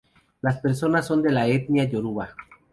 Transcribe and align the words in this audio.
Las 0.41 0.59
personas 0.61 1.05
son 1.05 1.21
de 1.21 1.31
la 1.31 1.45
etnia 1.45 1.83
yoruba. 1.83 2.33